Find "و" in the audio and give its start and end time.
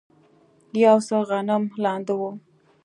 2.19-2.21